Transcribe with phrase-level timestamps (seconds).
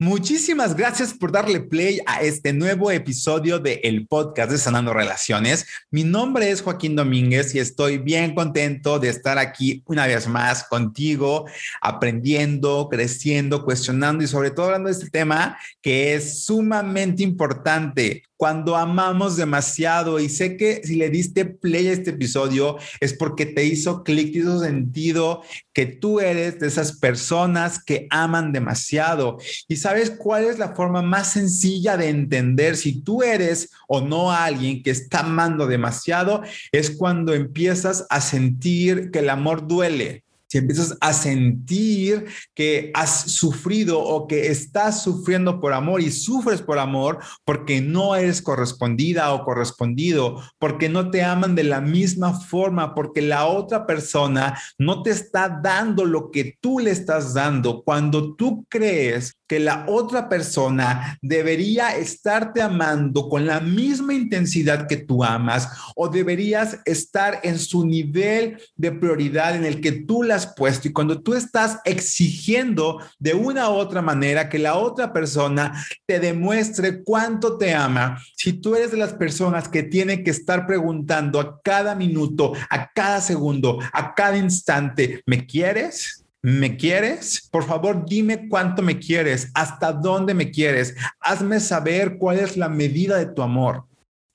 [0.00, 5.66] Muchísimas gracias por darle play a este nuevo episodio de el podcast de Sanando Relaciones.
[5.90, 10.62] Mi nombre es Joaquín Domínguez y estoy bien contento de estar aquí una vez más
[10.68, 11.46] contigo,
[11.80, 18.76] aprendiendo, creciendo, cuestionando y sobre todo hablando de este tema que es sumamente importante cuando
[18.76, 20.18] amamos demasiado.
[20.20, 24.32] Y sé que si le diste play a este episodio es porque te hizo clic,
[24.32, 25.42] te hizo sentido
[25.74, 29.38] que tú eres de esas personas que aman demasiado.
[29.66, 34.32] Y sabes cuál es la forma más sencilla de entender si tú eres o no
[34.32, 40.58] alguien que está amando demasiado, es cuando empiezas a sentir que el amor duele si
[40.58, 46.78] empiezas a sentir que has sufrido o que estás sufriendo por amor y sufres por
[46.78, 52.94] amor porque no eres correspondida o correspondido, porque no te aman de la misma forma,
[52.94, 57.82] porque la otra persona no te está dando lo que tú le estás dando.
[57.82, 64.98] Cuando tú crees que la otra persona debería estarte amando con la misma intensidad que
[64.98, 70.36] tú amas o deberías estar en su nivel de prioridad en el que tú la
[70.36, 75.12] has puesto y cuando tú estás exigiendo de una u otra manera que la otra
[75.12, 80.30] persona te demuestre cuánto te ama, si tú eres de las personas que tiene que
[80.30, 86.24] estar preguntando a cada minuto, a cada segundo, a cada instante, ¿me quieres?
[86.40, 87.48] ¿Me quieres?
[87.50, 90.94] Por favor, dime cuánto me quieres, hasta dónde me quieres.
[91.20, 93.87] Hazme saber cuál es la medida de tu amor.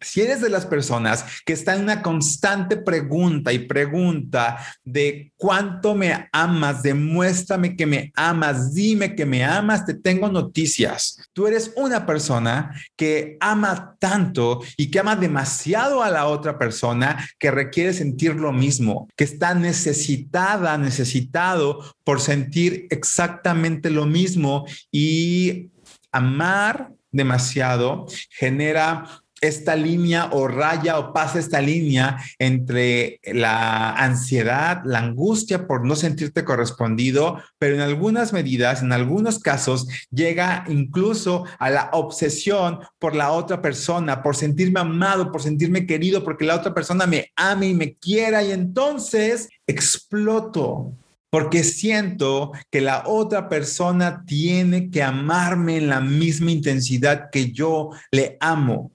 [0.04, 5.96] Si eres de las personas que está en una constante pregunta y pregunta de cuánto
[5.96, 11.18] me amas, demuéstrame que me amas, dime que me amas, te tengo noticias.
[11.34, 17.28] Tú eres una persona que ama tanto y que ama demasiado a la otra persona
[17.40, 25.70] que requiere sentir lo mismo, que está necesitada, necesitado por sentir exactamente lo mismo y
[26.12, 35.00] amar demasiado genera esta línea o raya o pasa esta línea entre la ansiedad, la
[35.00, 41.70] angustia por no sentirte correspondido, pero en algunas medidas, en algunos casos, llega incluso a
[41.70, 46.74] la obsesión por la otra persona, por sentirme amado, por sentirme querido, porque la otra
[46.74, 50.94] persona me ame y me quiera y entonces exploto
[51.30, 57.90] porque siento que la otra persona tiene que amarme en la misma intensidad que yo
[58.12, 58.92] le amo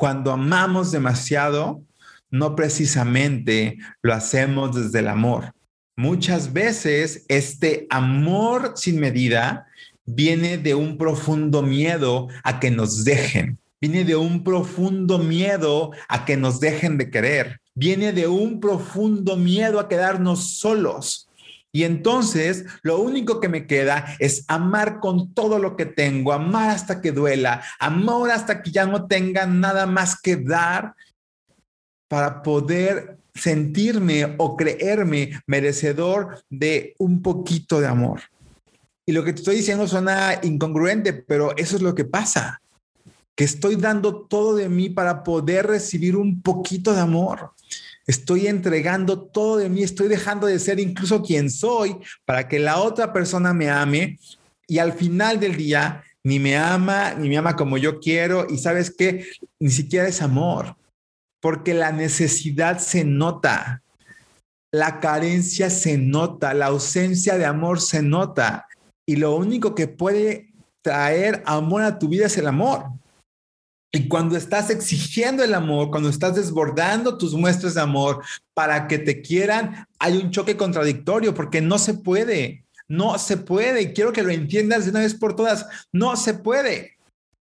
[0.00, 1.84] cuando amamos demasiado,
[2.30, 5.52] no precisamente lo hacemos desde el amor.
[5.94, 9.66] Muchas veces este amor sin medida
[10.06, 16.24] viene de un profundo miedo a que nos dejen, viene de un profundo miedo a
[16.24, 21.28] que nos dejen de querer, viene de un profundo miedo a quedarnos solos.
[21.72, 26.70] Y entonces lo único que me queda es amar con todo lo que tengo, amar
[26.70, 30.94] hasta que duela, amor hasta que ya no tenga nada más que dar
[32.08, 38.22] para poder sentirme o creerme merecedor de un poquito de amor.
[39.06, 42.60] Y lo que te estoy diciendo suena incongruente, pero eso es lo que pasa,
[43.36, 47.52] que estoy dando todo de mí para poder recibir un poquito de amor
[48.10, 52.80] estoy entregando todo de mí, estoy dejando de ser incluso quien soy para que la
[52.80, 54.18] otra persona me ame
[54.66, 58.58] y al final del día ni me ama, ni me ama como yo quiero y
[58.58, 59.26] sabes que
[59.60, 60.76] ni siquiera es amor,
[61.40, 63.82] porque la necesidad se nota,
[64.72, 68.66] la carencia se nota, la ausencia de amor se nota
[69.06, 72.86] y lo único que puede traer amor a tu vida es el amor.
[73.92, 78.22] Y cuando estás exigiendo el amor, cuando estás desbordando tus muestras de amor
[78.54, 83.92] para que te quieran, hay un choque contradictorio porque no se puede, no se puede.
[83.92, 86.98] Quiero que lo entiendas de una vez por todas, no se puede.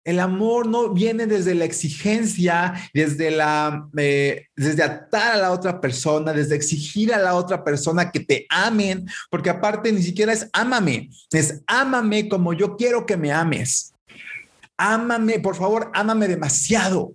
[0.03, 5.81] El amor no viene desde la exigencia, desde la, eh, desde atar a la otra
[5.81, 10.47] persona, desde exigir a la otra persona que te amen, porque aparte ni siquiera es
[10.53, 13.93] ámame, es ámame como yo quiero que me ames
[14.77, 17.13] ámame, por favor, ámame demasiado.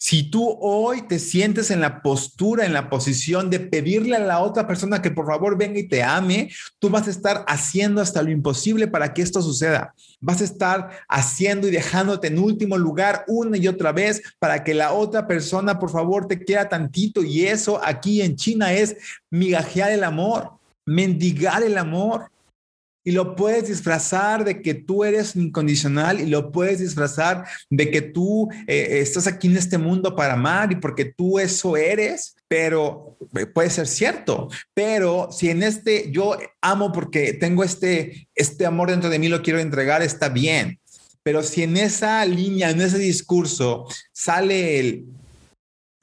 [0.00, 4.38] Si tú hoy te sientes en la postura, en la posición de pedirle a la
[4.38, 8.22] otra persona que por favor venga y te ame, tú vas a estar haciendo hasta
[8.22, 9.92] lo imposible para que esto suceda.
[10.20, 14.72] Vas a estar haciendo y dejándote en último lugar una y otra vez para que
[14.72, 17.24] la otra persona por favor te quiera tantito.
[17.24, 18.96] Y eso aquí en China es
[19.30, 20.52] migajear el amor,
[20.86, 22.30] mendigar el amor.
[23.08, 28.02] Y lo puedes disfrazar de que tú eres incondicional y lo puedes disfrazar de que
[28.02, 33.16] tú eh, estás aquí en este mundo para amar y porque tú eso eres, pero
[33.34, 38.90] eh, puede ser cierto, pero si en este yo amo porque tengo este, este amor
[38.90, 40.78] dentro de mí, lo quiero entregar, está bien.
[41.22, 45.06] Pero si en esa línea, en ese discurso sale el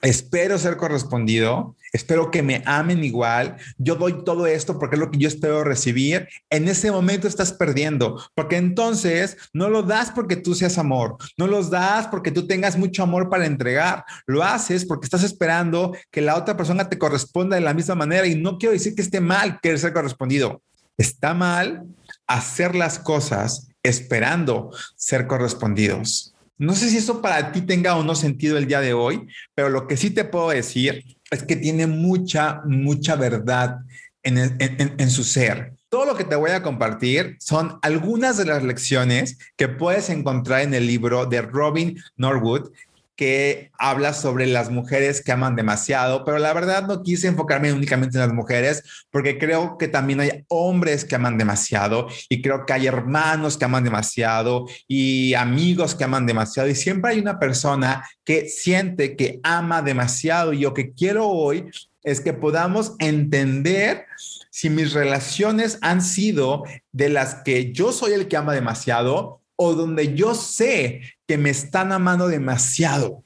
[0.02, 5.10] espero ser correspondido, espero que me amen igual, yo doy todo esto porque es lo
[5.10, 10.36] que yo espero recibir, en ese momento estás perdiendo, porque entonces no lo das porque
[10.36, 14.86] tú seas amor, no los das porque tú tengas mucho amor para entregar, lo haces
[14.86, 18.58] porque estás esperando que la otra persona te corresponda de la misma manera y no
[18.58, 20.62] quiero decir que esté mal querer ser correspondido,
[20.98, 21.84] está mal
[22.28, 26.35] hacer las cosas esperando ser correspondidos.
[26.58, 29.70] No sé si eso para ti tenga o no sentido el día de hoy, pero
[29.70, 33.80] lo que sí te puedo decir es que tiene mucha, mucha verdad
[34.24, 35.74] en, en, su ser.
[35.90, 40.62] Todo lo que te voy a compartir son algunas de las lecciones que puedes encontrar
[40.62, 42.72] en el libro de Robin Norwood,
[43.16, 48.18] que habla sobre las mujeres que aman demasiado, pero la verdad no quise enfocarme únicamente
[48.18, 52.74] en las mujeres porque creo que también hay hombres que aman demasiado y creo que
[52.74, 58.06] hay hermanos que aman demasiado y amigos que aman demasiado y siempre hay una persona
[58.24, 61.70] que siente que ama demasiado y lo que quiero hoy
[62.04, 64.06] es que podamos entender
[64.52, 69.74] si mis relaciones han sido de las que yo soy el que ama demasiado o
[69.74, 73.24] donde yo sé que me están amando demasiado.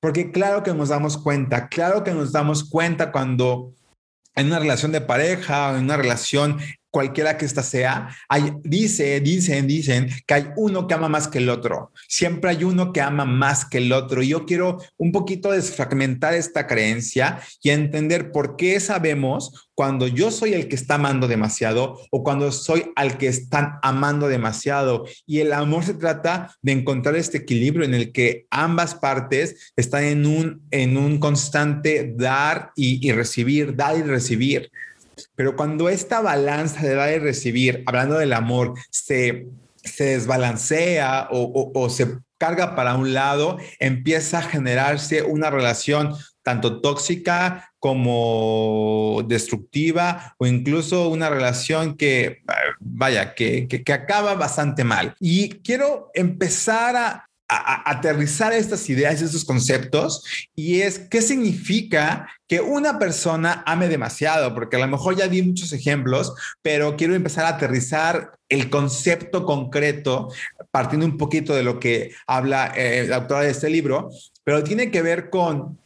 [0.00, 3.74] Porque claro que nos damos cuenta, claro que nos damos cuenta cuando
[4.34, 6.58] en una relación de pareja o en una relación
[6.90, 11.38] cualquiera que ésta sea, hay, dice, dicen, dicen que hay uno que ama más que
[11.38, 11.92] el otro.
[12.08, 14.22] Siempre hay uno que ama más que el otro.
[14.22, 20.32] Y yo quiero un poquito desfragmentar esta creencia y entender por qué sabemos cuando yo
[20.32, 25.04] soy el que está amando demasiado o cuando soy al que están amando demasiado.
[25.24, 30.02] Y el amor se trata de encontrar este equilibrio en el que ambas partes están
[30.02, 34.70] en un, en un constante dar y, y recibir, dar y recibir.
[35.34, 41.88] Pero cuando esta balanza de dar y recibir, hablando del amor, se, se desbalancea o,
[41.90, 50.46] se carga para un lado, empieza a generarse una relación tanto tóxica como destructiva o
[50.46, 52.38] incluso una relación que,
[52.80, 55.14] vaya, que, que acaba bastante mal.
[55.20, 60.22] Y quiero empezar a, aterrizar estas ideas, estos conceptos,
[60.54, 65.42] y es qué significa que una persona ame demasiado, porque a lo mejor ya di
[65.42, 70.28] muchos ejemplos, pero quiero empezar a aterrizar el concepto concreto,
[70.70, 74.10] partiendo un poquito de lo que habla eh, la autora de este libro,
[74.44, 75.78] pero tiene que ver con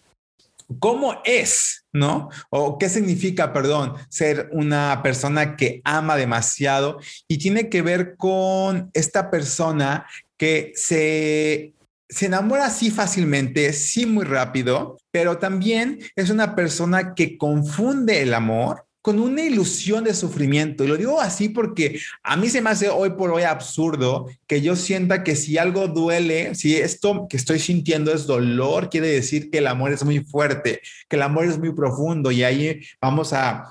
[0.79, 2.29] cómo es, ¿no?
[2.50, 6.99] O qué significa, perdón, ser una persona que ama demasiado
[7.29, 10.06] y tiene que ver con esta persona
[10.42, 11.72] que se,
[12.08, 18.34] se enamora así fácilmente, sí muy rápido, pero también es una persona que confunde el
[18.34, 20.82] amor con una ilusión de sufrimiento.
[20.82, 24.60] Y lo digo así porque a mí se me hace hoy por hoy absurdo que
[24.60, 29.48] yo sienta que si algo duele, si esto que estoy sintiendo es dolor, quiere decir
[29.48, 32.32] que el amor es muy fuerte, que el amor es muy profundo.
[32.32, 33.70] Y ahí vamos a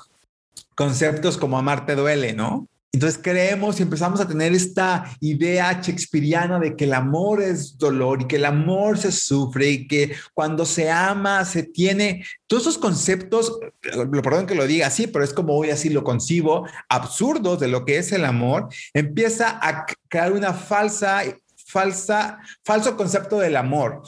[0.73, 2.69] conceptos como amarte duele, ¿no?
[2.94, 8.22] Entonces creemos y empezamos a tener esta idea shakespeariana de que el amor es dolor
[8.22, 12.78] y que el amor se sufre y que cuando se ama se tiene todos esos
[12.78, 17.62] conceptos, lo perdón que lo diga así, pero es como hoy así lo concibo, absurdos
[17.62, 21.24] de lo que es el amor, empieza a crear una falsa
[21.66, 24.02] falsa falso concepto del amor.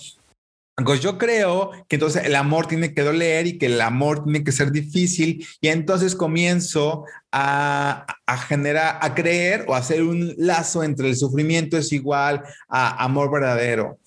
[0.76, 4.44] Pues yo creo que entonces el amor tiene que doler y que el amor tiene
[4.44, 8.06] que ser difícil y entonces comienzo a,
[8.48, 13.32] generar, a creer o a hacer un lazo entre el sufrimiento es igual a amor
[13.32, 14.00] verdadero.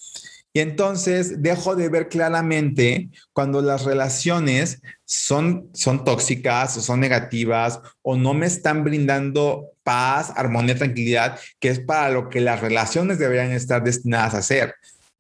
[0.53, 7.81] Y entonces dejo de ver claramente cuando las relaciones son, son tóxicas o son negativas
[8.01, 13.19] o no me están brindando paz, armonía, tranquilidad, que es para lo que las relaciones
[13.19, 14.75] deberían estar destinadas a hacer.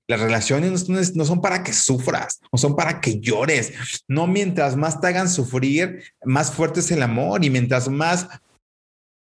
[0.09, 3.73] Las relaciones no, son para que sufras, no son para que llores.
[4.07, 8.29] No mientras más te hagan sufrir, más fuerte es el amor y mientras más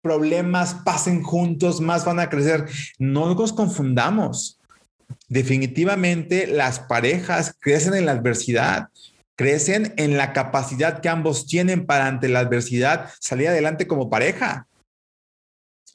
[0.01, 2.65] problemas pasen juntos, más van a crecer.
[2.99, 4.59] No nos confundamos.
[5.29, 8.89] Definitivamente las parejas crecen en la adversidad,
[9.35, 14.67] crecen en la capacidad que ambos tienen para ante la adversidad salir adelante como pareja.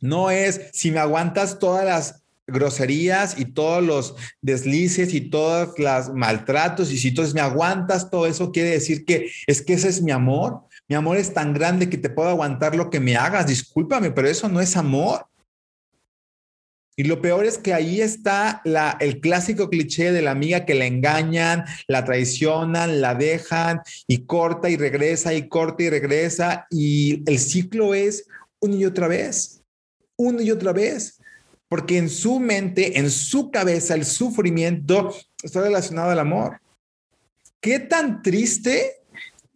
[0.00, 6.14] No es si me aguantas todas las groserías y todos los deslices y todos los
[6.14, 10.02] maltratos y si entonces me aguantas todo eso quiere decir que es que ese es
[10.02, 13.46] mi amor Mi amor es tan grande que te puedo aguantar lo que me hagas.
[13.46, 15.26] Discúlpame, pero eso no es amor.
[16.96, 20.74] Y lo peor es que ahí está la, el clásico cliché de la amiga que
[20.74, 26.66] la engañan, la traicionan, la dejan y corta y regresa y corta y regresa.
[26.70, 28.26] Y el ciclo es
[28.58, 29.62] una y otra vez,
[30.16, 31.17] una y otra vez.
[31.68, 36.60] Porque en su mente, en su cabeza, el sufrimiento está relacionado al amor.
[37.60, 38.98] ¿Qué tan triste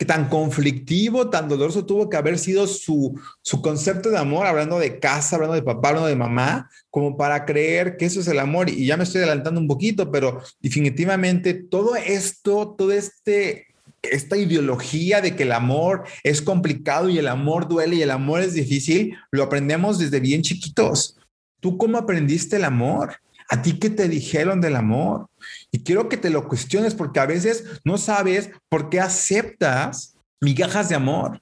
[0.05, 4.99] tan conflictivo, tan doloroso tuvo que haber sido su, su concepto de amor, hablando de
[4.99, 8.69] casa, hablando de papá, hablando de mamá, como para creer que eso es el amor.
[8.69, 13.67] Y ya me estoy adelantando un poquito, pero definitivamente todo esto, todo este
[14.03, 18.41] esta ideología de que el amor es complicado y el amor duele y el amor
[18.41, 21.17] es difícil, lo aprendemos desde bien chiquitos.
[21.63, 23.19] ¿Tú cómo aprendiste el amor?
[23.49, 25.29] ¿A ti qué te dijeron del amor?
[25.71, 30.89] Y quiero que te lo cuestiones porque a veces no sabes por qué aceptas migajas
[30.89, 31.41] de amor.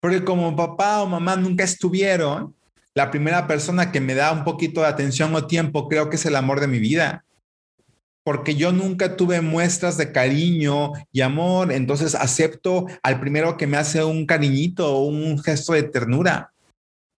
[0.00, 2.52] Porque como papá o mamá nunca estuvieron,
[2.94, 6.26] la primera persona que me da un poquito de atención o tiempo creo que es
[6.26, 7.24] el amor de mi vida.
[8.24, 13.76] Porque yo nunca tuve muestras de cariño y amor, entonces acepto al primero que me
[13.76, 16.53] hace un cariñito o un gesto de ternura.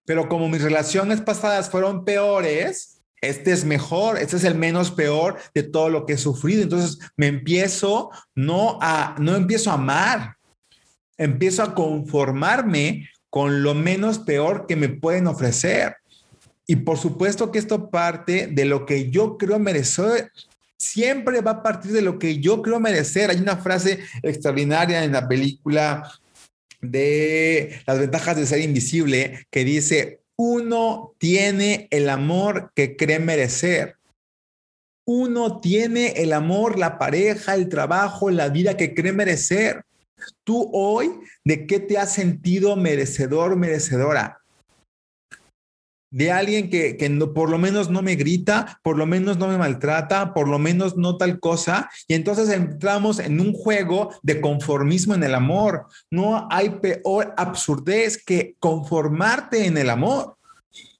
[0.07, 5.35] Pero como mis relaciones pasadas fueron peores, este es mejor, este es el menos peor
[5.53, 6.63] de todo lo que he sufrido.
[6.63, 10.37] Entonces me empiezo no a, no empiezo a amar,
[11.17, 15.97] empiezo a conformarme con lo menos peor que me pueden ofrecer.
[16.65, 20.31] Y por supuesto que esto parte de lo que yo creo merecer.
[20.77, 23.29] Siempre va a partir de lo que yo creo merecer.
[23.29, 26.09] Hay una frase extraordinaria en la película
[26.81, 33.95] de las ventajas de ser invisible que dice, uno tiene el amor que cree merecer.
[35.05, 39.83] Uno tiene el amor, la pareja, el trabajo, la vida que cree merecer.
[40.43, 41.11] Tú hoy,
[41.43, 44.41] ¿de qué te has sentido merecedor, merecedora?
[46.09, 46.97] De alguien que,
[47.33, 50.95] por lo menos no me grita, por lo menos no me maltrata, por lo menos
[50.97, 51.89] no tal cosa.
[52.07, 55.87] Y entonces entramos en un juego de conformismo en el amor.
[56.09, 60.37] No hay peor absurdez que conformarte en el amor.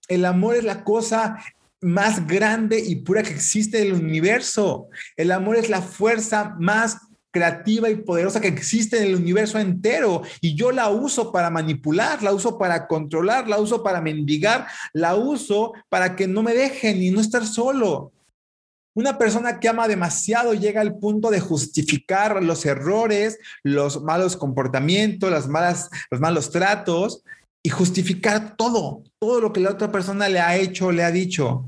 [0.08, 1.38] El amor es la cosa
[1.82, 4.88] más grande y pura que existe en el universo.
[5.16, 6.98] El amor es la fuerza más
[7.32, 12.24] creativa y poderosa que existe en el universo entero y yo la uso para manipular,
[12.24, 17.02] la uso para controlar, la uso para mendigar, la uso para que no me dejen
[17.02, 18.12] y no estar solo.
[18.96, 25.30] Una persona que ama demasiado llega al punto de justificar los errores, los malos comportamientos,
[25.30, 27.22] las malas, los malos tratos
[27.62, 31.66] y justificar todo, todo lo que la otra persona le ha hecho, le ha dicho.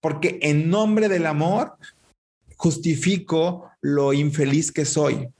[0.00, 1.78] Porque en nombre del amor
[2.60, 5.30] justifico lo infeliz que soy.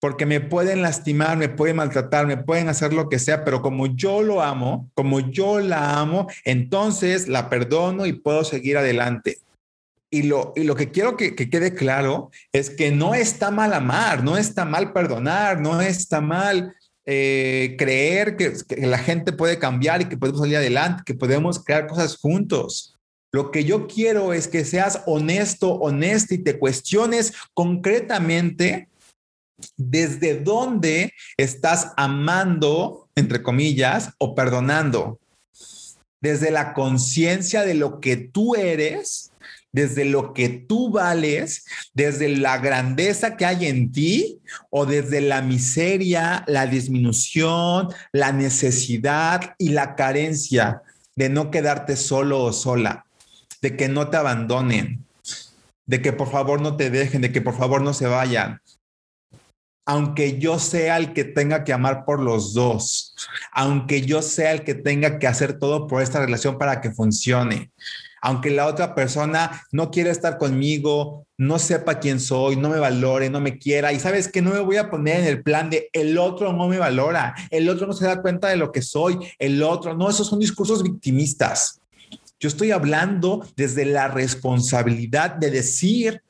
[0.00, 3.86] Porque me pueden lastimar, me pueden maltratar, me pueden hacer lo que sea, pero como
[3.86, 9.38] yo lo amo, como yo la amo, entonces la perdono y puedo seguir adelante.
[10.10, 13.72] Y lo, y lo que quiero que, que, quede claro es que no está mal
[13.72, 16.74] amar, no está mal perdonar, no está mal
[17.06, 21.62] eh, creer que, que, la gente puede cambiar y que podemos salir adelante, que podemos
[21.62, 22.91] crear cosas juntos.
[23.34, 28.88] Lo que yo quiero es que seas honesto, honesta y te cuestiones concretamente
[29.78, 35.18] desde dónde estás amando, entre comillas, o perdonando.
[36.20, 39.32] Desde la conciencia de lo que tú eres,
[39.72, 45.40] desde lo que tú vales, desde la grandeza que hay en ti o desde la
[45.40, 50.82] miseria, la disminución, la necesidad y la carencia
[51.16, 53.06] de no quedarte solo o sola
[53.62, 55.06] de que no te abandonen,
[55.86, 58.60] de que por favor no te dejen, de que por favor no se vayan.
[59.86, 63.16] Aunque yo sea el que tenga que amar por los dos,
[63.52, 67.72] aunque yo sea el que tenga que hacer todo por esta relación para que funcione,
[68.20, 73.28] aunque la otra persona no quiera estar conmigo, no sepa quién soy, no me valore,
[73.28, 75.88] no me quiera, y sabes que no me voy a poner en el plan de
[75.92, 79.18] el otro no me valora, el otro no se da cuenta de lo que soy,
[79.40, 81.81] el otro, no, esos son discursos victimistas.
[82.42, 86.22] Yo estoy hablando desde la responsabilidad de decir,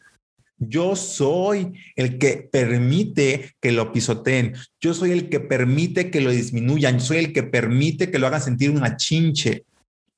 [0.59, 4.53] yo soy el que permite que lo pisoteen.
[4.79, 6.99] Yo soy el que permite que lo disminuyan.
[6.99, 9.65] Yo soy el que permite que lo hagan sentir una chinche.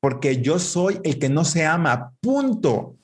[0.00, 2.12] Porque yo soy el que no se ama.
[2.20, 2.96] Punto.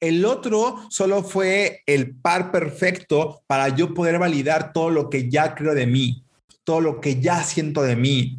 [0.00, 5.56] El otro solo fue el par perfecto para yo poder validar todo lo que ya
[5.56, 6.22] creo de mí,
[6.62, 8.38] todo lo que ya siento de mí.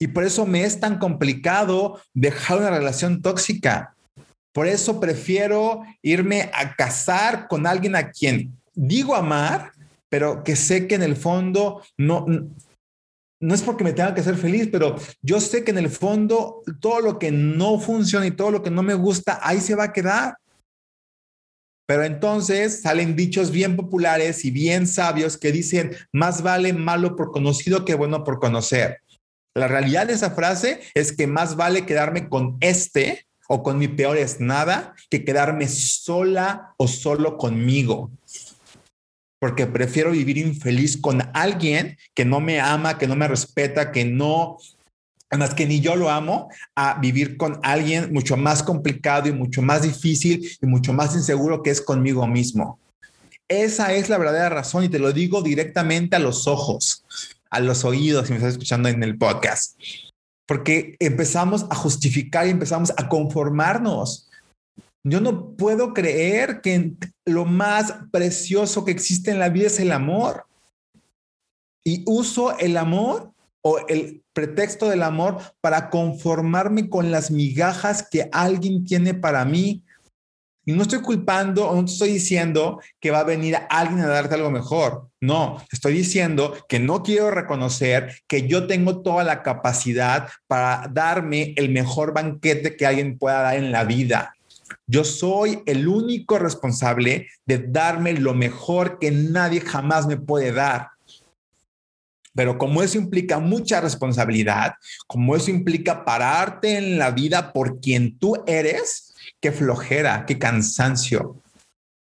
[0.00, 3.94] Y por eso me es tan complicado dejar una relación tóxica.
[4.52, 9.72] Por eso prefiero irme a casar con alguien a quien digo amar,
[10.08, 12.26] pero que sé que en el fondo no,
[13.40, 16.62] no es porque me tenga que hacer feliz, pero yo sé que en el fondo
[16.80, 19.84] todo lo que no funciona y todo lo que no me gusta, ahí se va
[19.84, 20.36] a quedar.
[21.86, 27.32] Pero entonces salen dichos bien populares y bien sabios que dicen, más vale malo por
[27.32, 29.00] conocido que bueno por conocer.
[29.54, 33.88] La realidad de esa frase es que más vale quedarme con este o con mi
[33.88, 38.12] peor es nada que quedarme sola o solo conmigo.
[39.40, 44.04] Porque prefiero vivir infeliz con alguien que no me ama, que no me respeta, que
[44.04, 44.58] no,
[45.30, 49.62] además que ni yo lo amo, a vivir con alguien mucho más complicado y mucho
[49.62, 52.78] más difícil y mucho más inseguro que es conmigo mismo.
[53.48, 57.04] Esa es la verdadera razón y te lo digo directamente a los ojos,
[57.50, 59.76] a los oídos, si me estás escuchando en el podcast
[60.50, 64.28] porque empezamos a justificar y empezamos a conformarnos.
[65.04, 69.92] Yo no puedo creer que lo más precioso que existe en la vida es el
[69.92, 70.46] amor.
[71.84, 78.28] Y uso el amor o el pretexto del amor para conformarme con las migajas que
[78.32, 79.84] alguien tiene para mí
[80.70, 84.06] y no estoy culpando o no te estoy diciendo que va a venir alguien a
[84.06, 85.08] darte algo mejor.
[85.20, 91.54] No, estoy diciendo que no quiero reconocer que yo tengo toda la capacidad para darme
[91.56, 94.32] el mejor banquete que alguien pueda dar en la vida.
[94.86, 100.90] Yo soy el único responsable de darme lo mejor que nadie jamás me puede dar.
[102.32, 104.74] Pero como eso implica mucha responsabilidad,
[105.08, 109.09] como eso implica pararte en la vida por quien tú eres,
[109.40, 111.40] qué flojera, qué cansancio.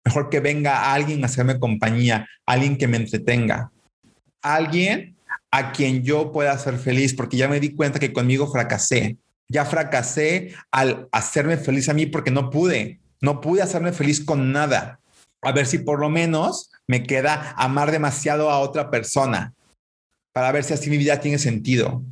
[0.04, 3.72] Mejor que venga alguien a hacerme compañía, alguien que me entretenga,
[4.42, 5.16] alguien
[5.50, 9.16] a quien yo pueda hacer feliz, porque ya me di cuenta que conmigo fracasé.
[9.48, 14.52] Ya fracasé al hacerme feliz a mí porque no pude, no pude hacerme feliz con
[14.52, 15.00] nada.
[15.42, 19.54] A ver si por lo menos me queda amar demasiado a otra persona
[20.32, 22.02] para ver si así mi vida tiene sentido.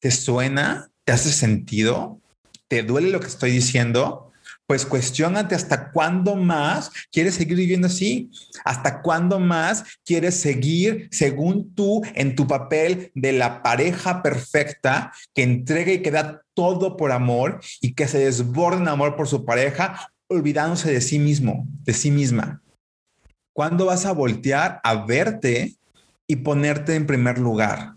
[0.00, 0.90] ¿Te suena?
[1.04, 2.20] ¿Te hace sentido?
[2.70, 4.28] ¿Te duele lo que estoy diciendo?
[4.66, 8.30] pues cuestionate hasta cuándo más quieres seguir viviendo así,
[8.64, 15.42] hasta cuándo más quieres seguir según tú en tu papel de la pareja perfecta que
[15.42, 19.44] entrega y que da todo por amor y que se desborda en amor por su
[19.44, 22.62] pareja, olvidándose de sí mismo, de sí misma.
[23.52, 25.74] ¿Cuándo vas a voltear a verte
[26.28, 27.94] y ponerte en primer lugar?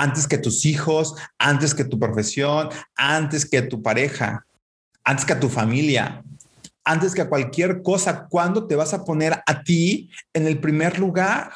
[0.00, 4.44] Antes que tus hijos, antes que tu profesión, antes que tu pareja
[5.08, 6.22] antes que tu familia,
[6.84, 11.50] antes que cualquier cosa, ¿cuándo te vas a poner a ti en el primer lugar?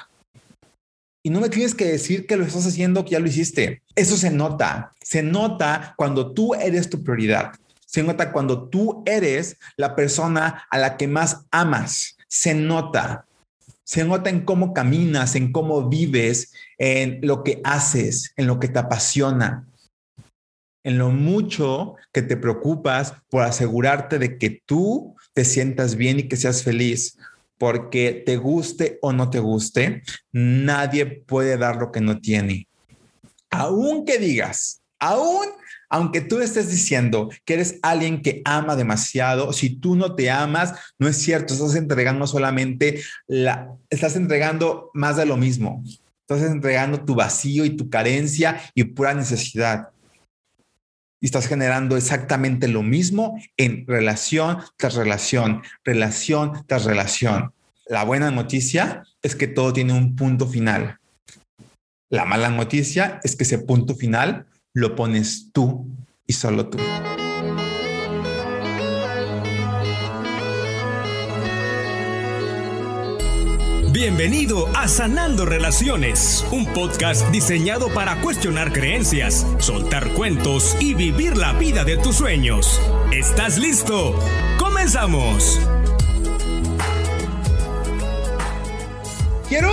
[1.23, 3.83] Y no me tienes que decir que lo estás haciendo, que ya lo hiciste.
[3.95, 4.95] Eso se nota.
[5.03, 7.53] Se nota cuando tú eres tu prioridad.
[7.85, 12.17] Se nota cuando tú eres la persona a la que más amas.
[12.29, 13.27] Se nota.
[13.93, 18.69] Se nota en cómo caminas, en cómo vives, en lo que haces, en lo que
[18.69, 19.67] te apasiona
[20.85, 26.29] en lo mucho que te preocupas por asegurarte de que tú te sientas bien y
[26.29, 27.19] que seas feliz.
[27.59, 30.03] Porque te guste o no te guste,
[30.33, 32.67] nadie puede dar lo que no tiene.
[33.51, 35.47] Aunque digas, aún
[35.93, 40.73] aunque tú estés diciendo que eres alguien que ama demasiado, si tú no te amas,
[40.99, 45.85] no es cierto, estás entregando solamente la, estás entregando más de lo mismo.
[46.27, 49.91] Estás entregando tu vacío y tu carencia y pura necesidad
[51.21, 57.53] y estás generando exactamente lo mismo en relación tras relación, relación tras relación.
[57.87, 60.99] La buena noticia es que todo tiene un punto final.
[62.09, 65.87] La mala noticia es que ese punto final lo pones tú
[66.27, 66.79] y solo tú.
[73.93, 81.53] Bienvenido a Sanando Relaciones, un podcast diseñado para cuestionar creencias, soltar cuentos y vivir la
[81.53, 82.81] vida de tus sueños.
[83.13, 84.19] ¿Estás listo?
[84.59, 85.61] ¡Comenzamos!
[89.49, 89.71] Quiero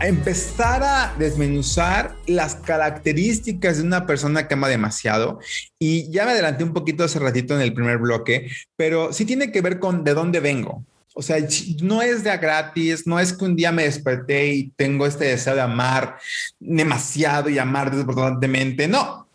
[0.00, 5.40] empezar a desmenuzar las características de una persona que ama demasiado.
[5.78, 9.50] Y ya me adelanté un poquito hace ratito en el primer bloque, pero sí tiene
[9.50, 10.84] que ver con de dónde vengo.
[11.14, 11.38] O sea,
[11.82, 15.24] no es de a gratis, no es que un día me desperté y tengo este
[15.24, 16.18] deseo de amar
[16.60, 18.86] demasiado y amar desbordantemente.
[18.86, 19.26] No,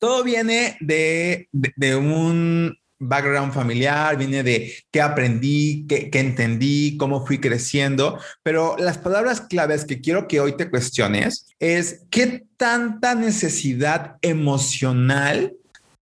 [0.00, 1.48] todo viene de,
[1.96, 2.76] un
[3.08, 9.84] background familiar, viene de qué aprendí, qué, entendí, cómo fui creciendo, pero las palabras claves
[9.84, 15.54] que quiero que hoy te cuestiones es qué tanta necesidad emocional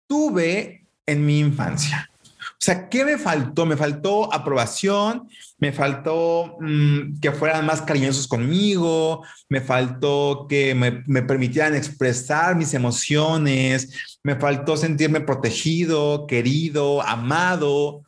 [0.07, 2.11] tuve en mi infancia.
[2.53, 3.67] O sea, ¿qué me faltó?
[3.67, 11.03] Me faltó aprobación, me faltó mm, que fueran más cariñosos conmigo, me faltó que me,
[11.07, 18.03] me, permitieran expresar mis emociones, me faltó sentirme protegido, querido, amado.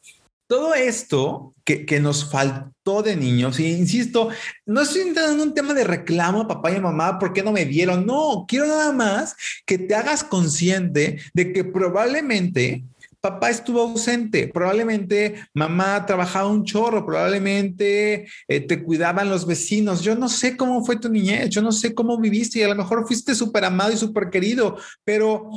[0.46, 4.30] Todo esto que, que nos faltó de niños, y insisto,
[4.66, 7.64] no estoy entrando en un tema de reclamo, papá y mamá, ¿por qué no me
[7.64, 8.06] dieron?
[8.06, 9.36] No, quiero nada más
[9.66, 12.84] que te hagas consciente de que probablemente
[13.20, 20.02] papá estuvo ausente, probablemente mamá trabajaba un chorro, probablemente eh, te cuidaban los vecinos.
[20.02, 22.76] Yo no sé cómo fue tu niñez, yo no sé cómo viviste y a lo
[22.76, 25.50] mejor fuiste súper amado y súper querido, pero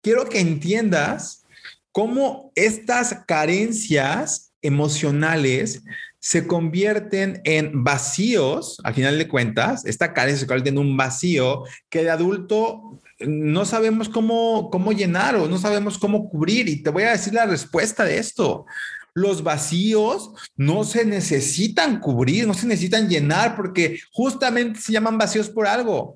[0.00, 1.44] quiero que entiendas
[1.92, 5.82] cómo estas carencias emocionales
[6.18, 11.64] se convierten en vacíos, al final de cuentas, esta carencia se convierte en un vacío
[11.90, 16.68] que de adulto no sabemos cómo, cómo llenar o no sabemos cómo cubrir.
[16.68, 18.66] Y te voy a decir la respuesta de esto.
[19.14, 25.50] Los vacíos no se necesitan cubrir, no se necesitan llenar porque justamente se llaman vacíos
[25.50, 26.14] por algo,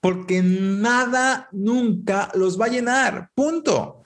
[0.00, 3.30] porque nada nunca los va a llenar.
[3.34, 3.97] Punto.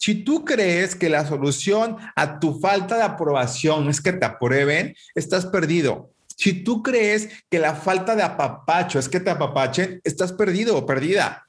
[0.00, 4.94] Si tú crees que la solución a tu falta de aprobación es que te aprueben,
[5.14, 6.10] estás perdido.
[6.38, 10.86] Si tú crees que la falta de apapacho es que te apapachen, estás perdido o
[10.86, 11.46] perdida.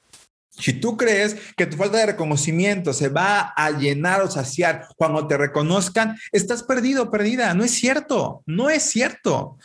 [0.50, 5.26] Si tú crees que tu falta de reconocimiento se va a llenar o saciar cuando
[5.26, 7.54] te reconozcan, estás perdido, perdida.
[7.54, 9.56] No es cierto, no es cierto.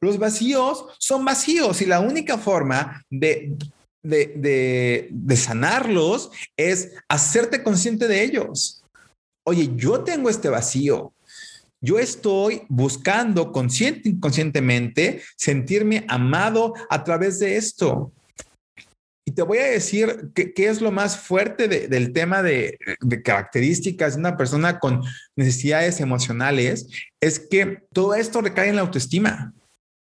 [0.00, 3.56] Los vacíos son vacíos y la única forma de,
[4.02, 8.82] de, de, sanarlos es hacerte consciente de ellos.
[9.46, 11.12] Oye, yo tengo este vacío.
[11.80, 18.12] Yo estoy buscando consciente, inconscientemente sentirme amado a través de esto.
[19.24, 24.14] Y te voy a decir qué, es lo más fuerte del tema de, de, características
[24.14, 25.02] de una persona con
[25.36, 26.88] necesidades emocionales,
[27.20, 29.52] es que todo esto recae en la autoestima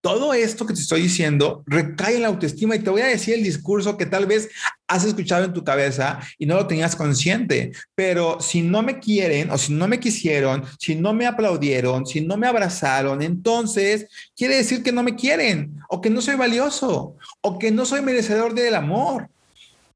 [0.01, 3.35] todo esto que te estoy diciendo recae en la autoestima y te voy a decir
[3.35, 4.49] el discurso que tal vez
[4.87, 9.51] has escuchado en tu cabeza y no lo tenías consciente, pero si no me quieren
[9.51, 14.57] o si no me quisieron, si no me aplaudieron, si no me abrazaron, entonces quiere
[14.57, 18.55] decir que no me quieren o que no soy valioso o que no soy merecedor
[18.55, 19.29] del amor.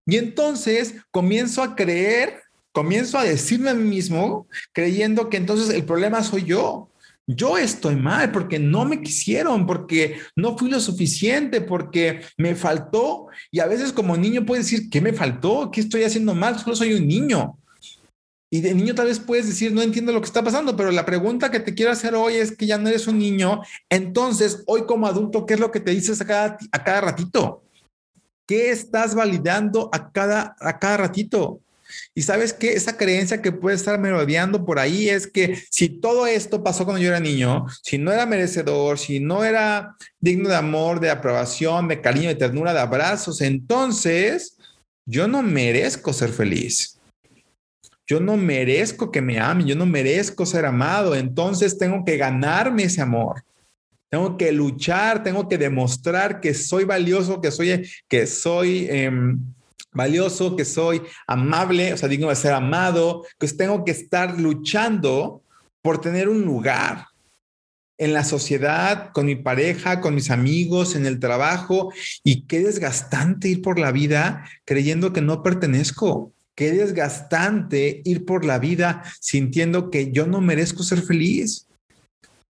[0.05, 5.83] Y entonces comienzo a creer, comienzo a decirme a mí mismo, creyendo que entonces el
[5.83, 6.89] problema soy yo
[7.27, 13.27] yo estoy mal porque no me quisieron, porque no fui lo suficiente, porque me faltó.
[13.51, 15.71] Y a veces como niño puedes decir, ¿qué me faltó?
[15.71, 16.59] ¿Qué estoy haciendo mal?
[16.59, 17.57] Solo soy un niño.
[18.51, 21.05] Y de niño tal vez puedes decir, no entiendo lo que está pasando, pero la
[21.05, 23.61] pregunta que te quiero hacer hoy es que ya no eres un niño.
[23.89, 27.63] Entonces, hoy como adulto, ¿qué es lo que te dices a cada, a cada ratito?
[28.47, 31.61] ¿Qué estás validando a cada, a cada ratito?
[32.13, 36.27] Y sabes que esa creencia que puede estar merodeando por ahí es que si todo
[36.27, 40.55] esto pasó cuando yo era niño, si no era merecedor, si no era digno de
[40.55, 44.57] amor, de aprobación, de cariño, de ternura, de abrazos, entonces
[45.05, 46.99] yo no merezco ser feliz.
[48.07, 52.83] Yo no merezco que me amen, yo no merezco ser amado, entonces tengo que ganarme
[52.83, 53.43] ese amor.
[54.09, 59.39] Tengo que luchar, tengo que demostrar que soy valioso, que soy, que soy em,
[59.95, 65.41] valioso, que soy amable, o sea, digno de ser amado, que tengo que estar luchando
[65.81, 67.07] por tener un lugar
[67.97, 73.47] en la sociedad, con mi pareja, con mis amigos, en el trabajo, y qué desgastante
[73.47, 76.33] ir por la vida creyendo que no pertenezco.
[76.55, 81.67] Qué desgastante ir por la vida sintiendo que yo no merezco ser feliz.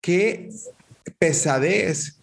[0.02, 0.50] Qué
[1.18, 2.20] pesadez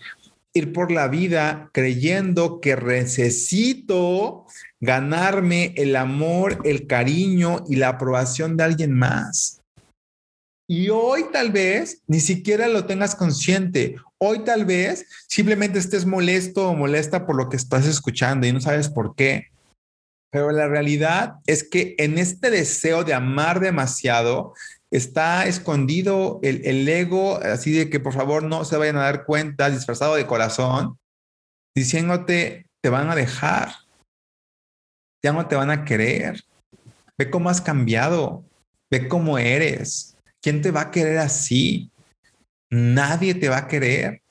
[0.53, 4.47] ir por la vida creyendo que necesito
[4.83, 9.63] ganarme el amor, el cariño y la aprobación de alguien más.
[10.69, 13.95] Y hoy tal vez ni siquiera lo tengas consciente.
[14.19, 18.61] Hoy tal vez simplemente estés molesto o molesta por lo que estás escuchando y no
[18.61, 19.49] sabes por qué.
[20.33, 24.55] Pero la realidad es que en este deseo de amar demasiado
[24.91, 29.27] está escondido el, el ego, así de que por favor no se vayan a dar
[29.27, 30.99] cuenta, disfrazado de corazón,
[31.77, 33.82] diciéndote, te van a dejar
[35.23, 36.43] ya no te van a querer.
[37.17, 38.45] Ve cómo has cambiado,
[38.91, 40.17] ve cómo eres.
[40.41, 41.91] ¿Quién te va a querer así?
[42.71, 44.23] Nadie te va a querer.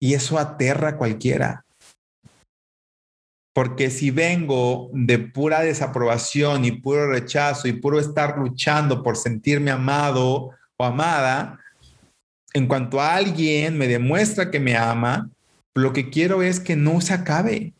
[0.00, 1.64] Y eso aterra a cualquiera.
[3.54, 9.70] Porque si vengo de pura desaprobación y puro rechazo y puro estar luchando por sentirme
[9.70, 11.58] amado o amada,
[12.54, 15.30] en cuanto a alguien me demuestra que me ama,
[15.74, 17.74] lo que quiero es que no se acabe.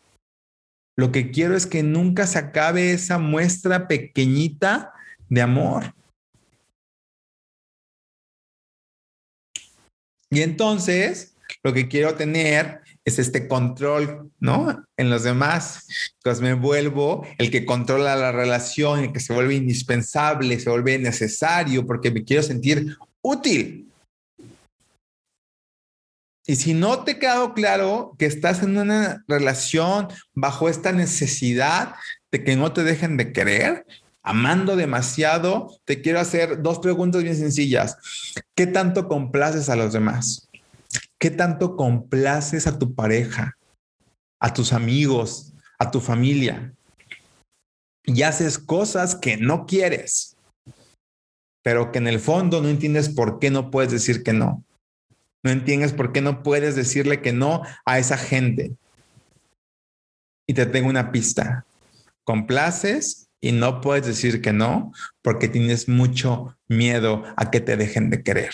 [0.95, 4.93] Lo que quiero es que nunca se acabe esa muestra pequeñita
[5.29, 5.95] de amor.
[10.29, 14.83] Y entonces, lo que quiero tener es este control, ¿no?
[14.97, 15.87] En los demás.
[16.17, 20.97] Entonces me vuelvo el que controla la relación, el que se vuelve indispensable, se vuelve
[20.97, 23.92] necesario, porque me quiero sentir útil.
[26.45, 31.95] Y si no te ha quedado claro que estás en una relación bajo esta necesidad
[32.31, 33.85] de que no te dejen de querer,
[34.23, 37.97] amando demasiado, te quiero hacer dos preguntas bien sencillas.
[38.55, 40.49] ¿Qué tanto complaces a los demás?
[41.17, 43.57] ¿Qué tanto complaces a tu pareja,
[44.39, 46.73] a tus amigos, a tu familia?
[48.03, 50.35] Y haces cosas que no quieres,
[51.61, 54.65] pero que en el fondo no entiendes por qué no puedes decir que no.
[55.43, 58.71] No entiendes por qué no puedes decirle que no a esa gente.
[60.47, 61.65] Y te tengo una pista.
[62.23, 68.09] Complaces y no puedes decir que no porque tienes mucho miedo a que te dejen
[68.09, 68.53] de querer.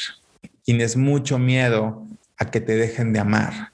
[0.63, 3.71] Tienes mucho miedo a que te dejen de amar.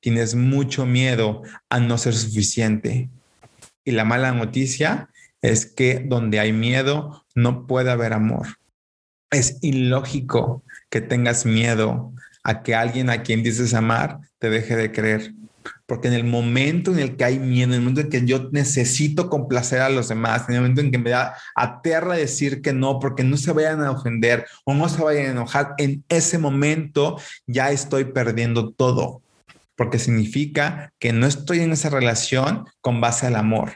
[0.00, 3.08] Tienes mucho miedo a no ser suficiente.
[3.84, 5.10] Y la mala noticia
[5.42, 8.58] es que donde hay miedo no puede haber amor.
[9.30, 12.12] Es ilógico que tengas miedo
[12.44, 15.34] a que alguien a quien dices amar te deje de creer.
[15.86, 18.48] Porque en el momento en el que hay miedo, en el momento en que yo
[18.52, 22.72] necesito complacer a los demás, en el momento en que me da aterra decir que
[22.72, 26.38] no, porque no se vayan a ofender o no se vayan a enojar, en ese
[26.38, 29.22] momento ya estoy perdiendo todo.
[29.76, 33.74] Porque significa que no estoy en esa relación con base al amor.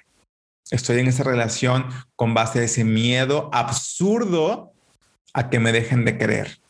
[0.70, 4.72] Estoy en esa relación con base a ese miedo absurdo
[5.34, 6.61] a que me dejen de querer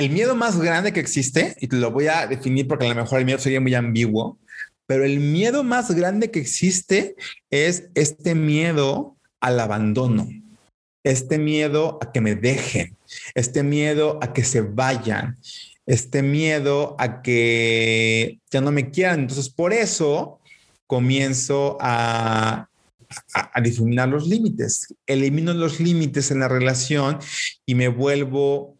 [0.00, 2.94] el miedo más grande que existe, y te lo voy a definir porque a lo
[2.94, 4.38] mejor el miedo sería muy ambiguo,
[4.86, 7.16] pero el miedo más grande que existe
[7.50, 10.26] es este miedo al abandono,
[11.04, 12.96] este miedo a que me dejen,
[13.34, 15.36] este miedo a que se vayan,
[15.84, 19.20] este miedo a que ya no me quieran.
[19.20, 20.40] Entonces, por eso
[20.86, 22.70] comienzo a,
[23.34, 27.18] a, a difuminar los límites, elimino los límites en la relación
[27.66, 28.79] y me vuelvo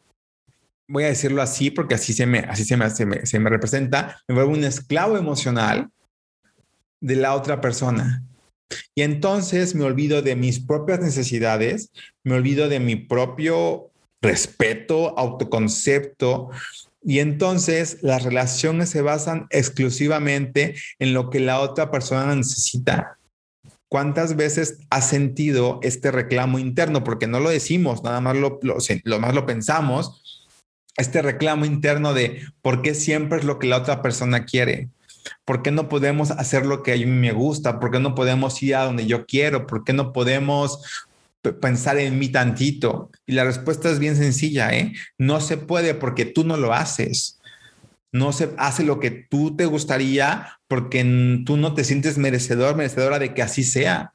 [0.91, 4.35] voy a decirlo así porque así se me, así se me, se me, representa, me
[4.35, 5.89] vuelvo un esclavo emocional
[7.01, 8.25] de la otra persona.
[8.95, 11.91] Y entonces me olvido de mis propias necesidades,
[12.25, 16.51] me olvido de mi propio respeto, autoconcepto.
[17.03, 23.17] Y entonces las relaciones se basan exclusivamente en lo que la otra persona necesita.
[23.89, 27.03] ¿Cuántas veces has sentido este reclamo interno?
[27.03, 30.30] Porque no lo decimos, nada más lo, lo, lo más lo pensamos,
[30.97, 34.89] este reclamo interno de por qué siempre es lo que la otra persona quiere.
[35.45, 37.81] ¿Por qué no podemos hacer lo que a mí me gusta?
[37.81, 39.67] ¿Por qué no podemos ir a donde yo quiero?
[39.67, 40.83] ¿Por qué no podemos
[41.61, 43.11] pensar en mí tantito?
[43.27, 44.93] Y la respuesta es bien sencilla, ¿eh?
[45.19, 47.39] No se puede porque tú no lo haces.
[48.13, 51.05] No se hace lo que tú te gustaría porque
[51.45, 54.13] tú no te sientes merecedor, merecedora de que así sea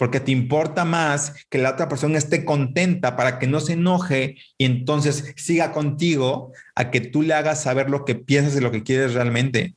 [0.00, 4.38] porque te importa más que la otra persona esté contenta para que no se enoje
[4.56, 8.70] y entonces siga contigo a que tú le hagas saber lo que piensas y lo
[8.70, 9.74] que quieres realmente.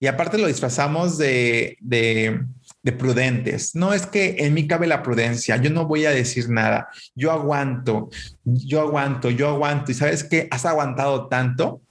[0.00, 2.46] Y aparte lo disfrazamos de, de,
[2.82, 3.74] de prudentes.
[3.74, 7.30] No es que en mí cabe la prudencia, yo no voy a decir nada, yo
[7.30, 8.08] aguanto,
[8.42, 9.92] yo aguanto, yo aguanto.
[9.92, 11.82] Y sabes que has aguantado tanto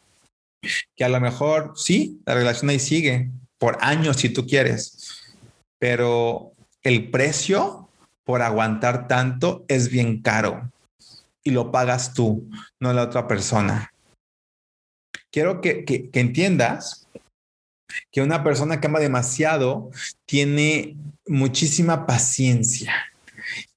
[0.96, 5.22] que a lo mejor sí, la relación ahí sigue por años si tú quieres,
[5.78, 6.53] pero
[6.84, 7.90] el precio
[8.24, 10.72] por aguantar tanto es bien caro
[11.44, 13.94] y lo pagas tú, no la otra persona.
[15.32, 17.08] Quiero que, que, entiendas
[18.12, 19.90] que una persona que ama demasiado
[20.26, 20.96] tiene
[21.28, 22.94] muchísima paciencia.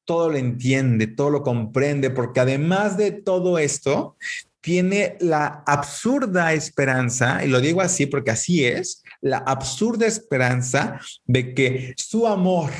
[0.04, 4.16] Todo lo entiende, todo lo comprende, porque además de todo esto,
[4.60, 11.54] tiene la absurda esperanza, y lo digo así porque así es, la absurda esperanza de
[11.54, 12.70] que su amor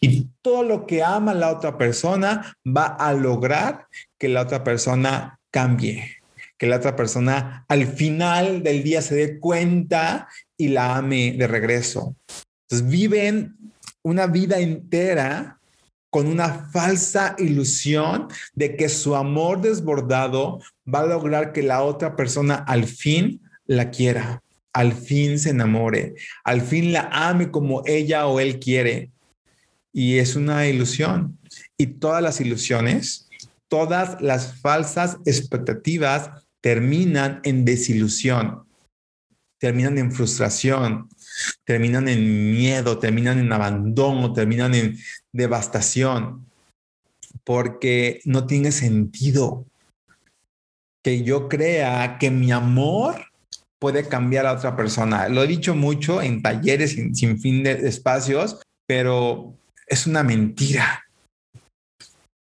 [0.00, 3.86] y todo lo que ama la otra persona va a lograr
[4.18, 6.22] que la otra persona cambie,
[6.56, 11.46] que la otra persona al final del día se dé cuenta y la ame de
[11.46, 12.16] regreso.
[12.62, 13.56] Entonces viven
[14.02, 15.58] una vida entera
[16.08, 20.60] con una falsa ilusión de que su amor desbordado
[20.92, 24.42] va a lograr que la otra persona al fin la quiera
[24.76, 29.10] al fin se enamore, al fin la ame como ella o él quiere.
[29.90, 31.38] Y es una ilusión.
[31.78, 33.30] Y todas las ilusiones,
[33.68, 36.28] todas las falsas expectativas
[36.60, 38.64] terminan en desilusión,
[39.58, 41.08] terminan en frustración,
[41.64, 44.98] terminan en miedo, terminan en abandono, terminan en
[45.32, 46.44] devastación,
[47.44, 49.64] porque no tiene sentido
[51.02, 53.24] que yo crea que mi amor
[53.78, 55.28] puede cambiar a otra persona.
[55.28, 59.54] Lo he dicho mucho en talleres sin, sin fin de espacios, pero
[59.86, 61.04] es una mentira.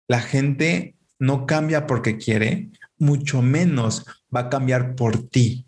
[0.10, 5.65] La gente no cambia porque quiere, mucho menos va a cambiar por ti.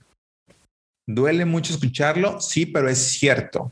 [1.08, 2.40] ¿Duele mucho escucharlo?
[2.40, 3.72] Sí, pero es cierto.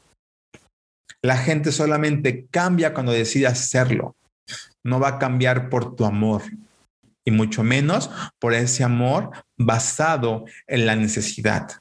[1.23, 4.15] La gente solamente cambia cuando decide hacerlo.
[4.83, 6.41] No va a cambiar por tu amor
[7.23, 11.80] y mucho menos por ese amor basado en la necesidad.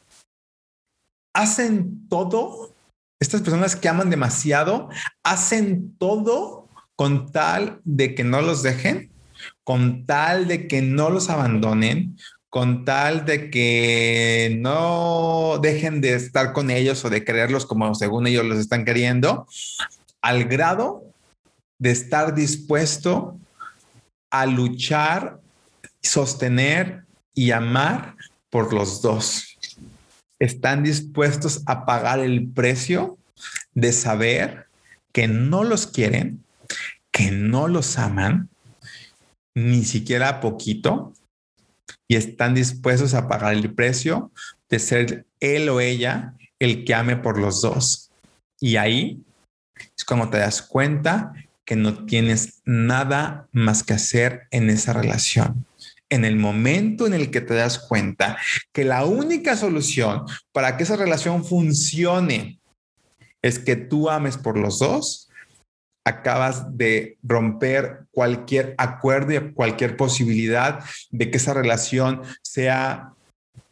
[1.34, 2.74] Hacen todo,
[3.20, 4.88] estas personas que aman demasiado,
[5.22, 9.10] hacen todo con tal de que no los dejen,
[9.64, 12.16] con tal de que no los abandonen,
[12.50, 18.26] con tal de que no dejen de estar con ellos o de quererlos como según
[18.26, 19.46] ellos los están queriendo,
[20.20, 21.04] al grado
[21.78, 23.38] de estar dispuesto
[24.30, 25.40] a luchar,
[26.02, 28.16] sostener y amar
[28.50, 29.58] por los dos.
[30.40, 33.18] Están dispuestos a pagar el precio
[33.74, 34.66] de saber
[35.12, 36.44] que no los quieren,
[37.12, 38.48] que no los aman,
[39.55, 41.12] ni siquiera poquito,
[42.09, 44.33] y están dispuestos a pagar el precio
[44.68, 48.11] de ser él o ella el que ame por los dos.
[48.61, 49.22] Y ahí
[49.96, 51.33] es cuando te das cuenta
[51.64, 55.66] que no tienes nada más que hacer en esa relación.
[56.11, 58.37] En el momento en el que te das cuenta
[58.73, 62.61] que la única solución para que esa relación funcione
[63.42, 65.31] es que tú ames por los dos,
[66.05, 73.12] acabas de romper cualquier acuerdo y cualquier posibilidad de que esa relación sea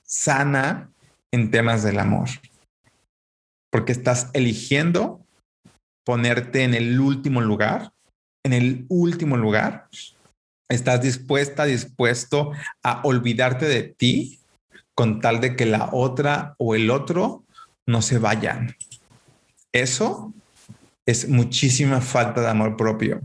[0.02, 0.90] sana
[1.32, 2.28] en temas del amor.
[3.70, 5.26] Porque estás eligiendo
[6.04, 7.92] ponerte en el último lugar,
[8.42, 9.88] en el último lugar.
[10.68, 12.52] Estás dispuesta, dispuesto
[12.82, 14.40] a olvidarte de ti
[14.94, 17.44] con tal de que la otra o el otro
[17.86, 18.76] no se vayan.
[19.72, 20.34] Eso
[21.06, 23.22] es muchísima falta de amor propio.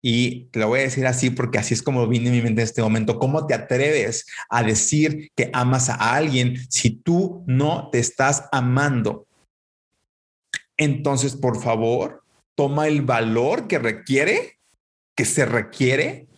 [0.00, 2.60] Y te lo voy a decir así porque así es como viene en mi mente
[2.60, 3.18] en este momento.
[3.18, 9.26] ¿Cómo te atreves a decir que amas a alguien si tú no te estás amando?
[10.76, 12.22] Entonces, por favor,
[12.54, 14.57] toma el valor que requiere,
[15.18, 16.28] que se requiere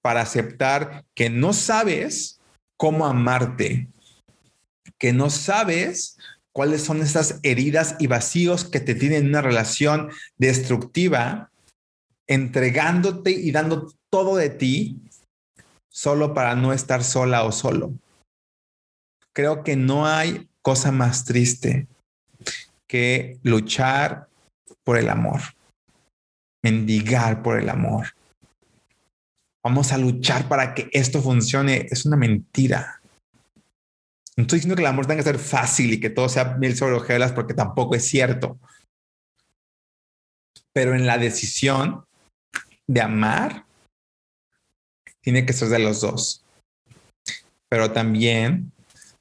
[0.00, 2.40] para aceptar que no sabes
[2.78, 3.88] cómo amarte,
[4.98, 6.16] que no sabes
[6.50, 11.50] cuáles son esas heridas y vacíos que te tienen una relación destructiva,
[12.26, 15.02] entregándote y dando todo de ti
[15.90, 17.92] solo para no estar sola o solo.
[19.34, 21.86] Creo que no hay cosa más triste
[22.86, 24.26] que luchar
[24.84, 25.42] por el amor,
[26.62, 28.14] mendigar por el amor.
[29.64, 31.86] Vamos a luchar para que esto funcione.
[31.90, 33.00] Es una mentira.
[34.36, 36.76] No estoy diciendo que el amor tenga que ser fácil y que todo sea mil
[36.76, 38.58] sobre hojuelas porque tampoco es cierto.
[40.72, 42.04] Pero en la decisión
[42.86, 43.66] de amar,
[45.20, 46.44] tiene que ser de los dos.
[47.68, 48.72] Pero también,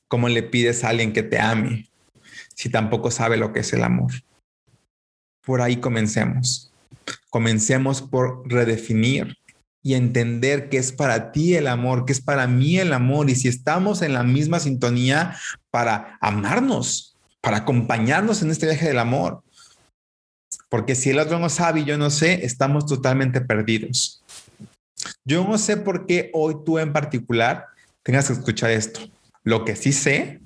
[0.07, 1.89] ¿cómo le pides a alguien que te ame
[2.55, 4.11] si tampoco sabe lo que es el amor?
[5.45, 6.71] Por ahí comencemos.
[7.29, 9.37] Comencemos por redefinir
[9.83, 13.29] y entender que es para ti el amor, que es para mí el amor.
[13.29, 15.37] Y si estamos en la misma sintonía
[15.71, 19.43] para amarnos, para acompañarnos en este viaje del amor.
[20.69, 24.23] Porque si el otro no sabe y yo no sé, estamos totalmente perdidos.
[25.25, 27.65] Yo no sé por qué hoy tú en particular
[28.03, 29.01] tengas que escuchar esto.
[29.43, 30.39] Lo que sí sé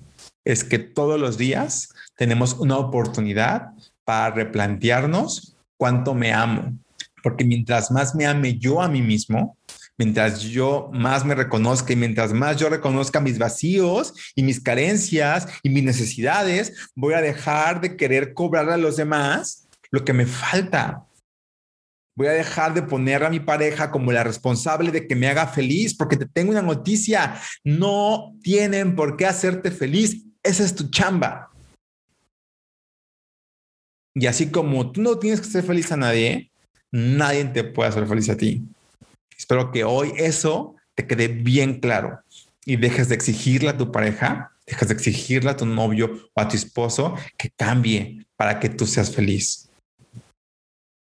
[0.46, 3.72] es que todos los días tenemos una oportunidad
[4.06, 6.78] para replantearnos cuánto me amo,
[7.26, 9.58] porque mientras más me ame yo a mí mismo,
[9.98, 15.48] mientras yo más me reconozca y mientras más yo reconozca mis vacíos y mis carencias
[15.64, 20.28] y mis necesidades, voy a dejar de querer cobrar a los demás lo que me
[20.28, 21.08] falta.
[22.16, 25.48] Voy a dejar de poner a mi pareja como la responsable de que me haga
[25.48, 30.92] feliz, porque te tengo una noticia, no tienen por qué hacerte feliz, esa es tu
[30.92, 31.50] chamba.
[34.14, 36.52] Y así como tú no tienes que ser feliz a nadie,
[36.92, 38.64] nadie te puede hacer feliz a ti.
[39.38, 42.20] Espero que hoy eso te quede bien claro
[42.66, 46.48] y dejes de exigirle a tu pareja, dejes de exigirle a tu novio o a
[46.48, 49.70] tu esposo que cambie para que tú seas feliz.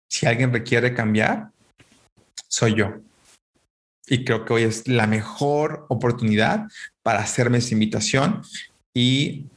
[0.10, 1.50] Si alguien requiere cambiar,
[2.48, 3.02] soy yo.
[4.08, 6.68] Y creo que hoy es la mejor oportunidad
[7.04, 8.42] para hacerme esa invitación
[8.94, 9.48] y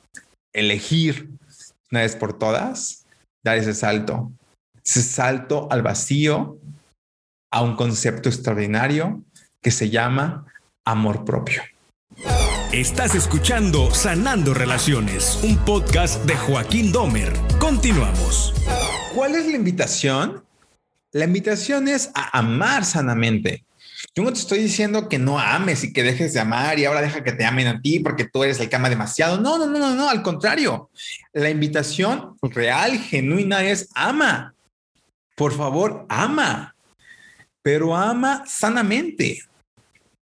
[0.52, 1.30] elegir
[1.90, 3.06] una vez por todas,
[3.44, 4.32] dar ese salto
[4.90, 6.58] ese salto al vacío,
[7.52, 9.22] a un concepto extraordinario
[9.62, 10.46] que se llama
[10.84, 11.62] amor propio.
[12.72, 17.32] Estás escuchando Sanando Relaciones, un podcast de Joaquín Domer.
[17.60, 18.52] Continuamos.
[19.14, 20.42] ¿Cuál es la invitación?
[21.12, 23.64] La invitación es a amar sanamente.
[24.16, 27.02] Yo no te estoy diciendo que no ames y que dejes de amar y ahora
[27.02, 29.40] deja que te amen a ti porque tú eres el que ama demasiado.
[29.40, 30.90] No, no, no, no, no, al contrario.
[31.32, 34.56] La invitación real, genuina es ama.
[35.34, 36.74] Por favor, ama,
[37.62, 39.42] pero ama sanamente.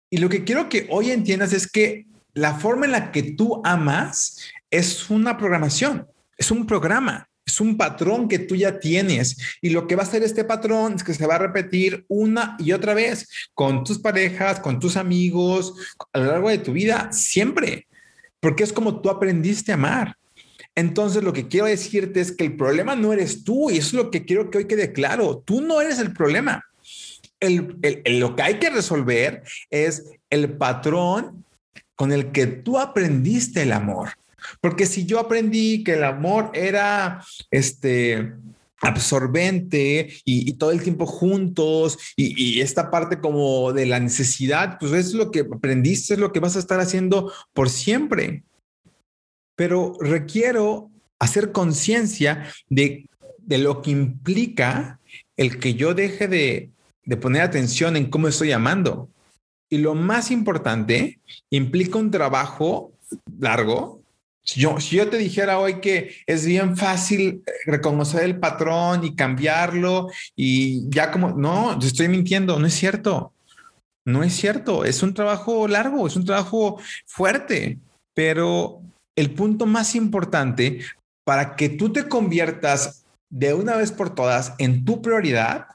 [0.10, 3.62] Y lo que quiero que hoy entiendas es que la forma en la que tú
[3.64, 4.38] amas
[4.70, 7.28] es una programación, es un programa.
[7.46, 10.94] Es un patrón que tú ya tienes y lo que va a hacer este patrón
[10.94, 14.96] es que se va a repetir una y otra vez con tus parejas, con tus
[14.96, 15.74] amigos,
[16.14, 17.88] a lo largo de tu vida, siempre,
[18.40, 20.16] porque es como tú aprendiste a amar.
[20.76, 23.94] Entonces lo que quiero decirte es que el problema no eres tú y eso es
[23.94, 25.44] lo que quiero que hoy quede claro.
[25.46, 26.66] Tú no eres el problema.
[27.40, 27.78] El,
[28.20, 31.46] lo que hay que resolver es el patrón
[31.96, 34.10] con el que tú aprendiste el amor.
[34.62, 38.34] Porque si yo aprendí que el amor era este
[38.82, 45.14] absorbente y, todo el tiempo juntos y, esta parte como de la necesidad, pues es
[45.14, 48.44] lo que aprendiste, es lo que vas a estar haciendo por siempre.
[49.56, 50.90] Pero requiero
[51.20, 55.00] hacer conciencia de, de, lo que implica
[55.38, 56.70] el que yo deje de,
[57.06, 59.10] de poner atención en cómo estoy amando.
[59.70, 62.94] Y lo más importante, implica un trabajo
[63.40, 64.04] largo,
[64.46, 69.16] si yo, si yo te dijera hoy que es bien fácil reconocer el patrón y
[69.16, 73.34] cambiarlo y ya como, no, te estoy mintiendo, no es cierto.
[74.06, 77.80] No es cierto, es un trabajo largo, es un trabajo fuerte,
[78.14, 78.82] pero
[79.16, 80.82] el punto más importante
[81.26, 85.68] para que tú te conviertas de una vez por todas en tu prioridad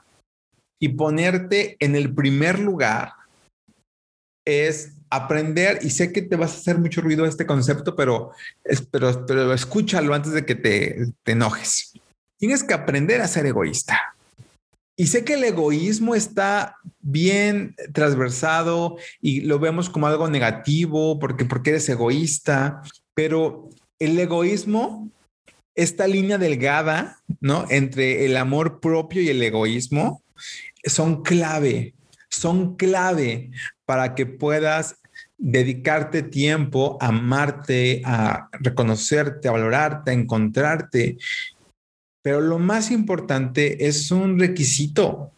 [0.81, 3.13] y ponerte en el primer lugar
[4.45, 8.33] es aprender, y sé que te vas a hacer mucho ruido este concepto, pero,
[8.91, 11.95] pero, pero escúchalo antes de que te, te enojes.
[12.37, 14.15] Tienes que aprender a ser egoísta.
[14.97, 21.45] Y sé que el egoísmo está bien transversado y lo vemos como algo negativo porque,
[21.45, 22.83] porque eres egoísta,
[23.19, 25.11] pero el egoísmo,
[25.75, 27.65] esta línea delgada, ¿no?
[27.69, 30.23] Entre el amor propio y el egoísmo,
[30.85, 31.97] son clave,
[32.31, 33.51] son clave
[33.85, 35.01] para que puedas
[35.37, 41.19] dedicarte tiempo a amarte, a reconocerte, a valorarte, a encontrarte.
[42.23, 45.33] Pero lo más importante es un requisito.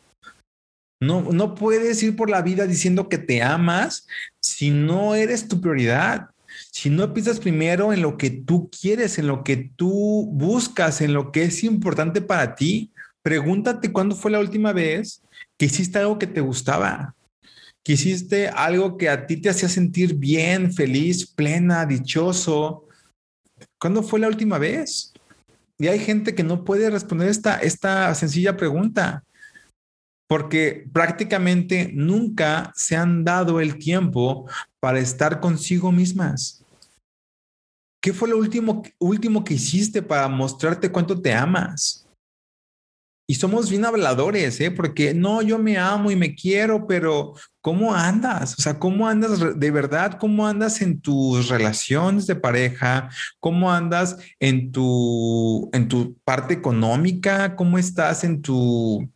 [1.03, 4.07] No, no puedes ir por la vida diciendo que te amas
[4.39, 6.30] si no eres tu prioridad.
[6.73, 11.13] Si no piensas primero en lo que tú quieres, en lo que tú buscas, en
[11.13, 12.93] lo que es importante para ti,
[13.23, 15.23] pregúntate cuándo fue la última vez
[15.59, 17.15] que hiciste algo que te gustaba
[17.83, 22.87] que hiciste algo que a ti te hacía sentir bien, feliz, plena, dichoso.
[23.79, 25.13] ¿Cuándo fue la última vez?
[25.79, 29.25] Y hay gente que no puede responder esta, esta sencilla pregunta
[30.29, 34.49] porque prácticamente nunca se han dado el tiempo
[34.79, 36.60] para estar consigo mismas.
[38.01, 42.07] ¿Qué fue lo último, último que hiciste para mostrarte cuánto te amas?
[43.31, 44.73] Y somos bien habladores, ¿eh?
[44.73, 48.59] Porque no, yo me amo y me quiero, pero ¿cómo andas?
[48.59, 50.19] O sea, ¿cómo andas de verdad?
[50.19, 53.09] ¿Cómo andas en tus relaciones de pareja?
[53.39, 57.55] ¿Cómo andas en tu, en tu parte económica?
[57.55, 59.09] ¿Cómo estás en tu,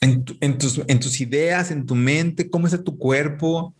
[0.00, 0.24] en,
[0.58, 2.50] tus, en tus ideas, en tu mente?
[2.50, 3.76] ¿Cómo está tu cuerpo?